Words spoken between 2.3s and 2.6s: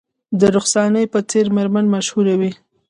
وې